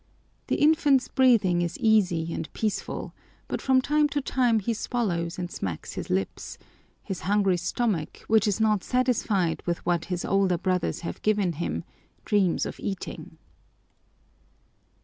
The 0.47 0.55
infant's 0.55 1.07
breathing 1.07 1.61
is 1.61 1.77
easy 1.77 2.33
and 2.33 2.51
peaceful, 2.53 3.13
but 3.47 3.61
from 3.61 3.83
time 3.83 4.09
to 4.09 4.19
time 4.19 4.59
he 4.59 4.73
swallows 4.73 5.37
and 5.37 5.51
smacks 5.51 5.93
his 5.93 6.09
lips; 6.09 6.57
his 7.03 7.19
hungry 7.21 7.57
stomach, 7.57 8.23
which 8.25 8.47
is 8.47 8.59
not 8.59 8.83
satisfied 8.83 9.61
with 9.67 9.85
what 9.85 10.05
his 10.05 10.25
older 10.25 10.57
brothers 10.57 11.01
have 11.01 11.21
given 11.21 11.53
him, 11.53 11.83
dreams 12.25 12.65
of 12.65 12.79
eating. 12.79 13.37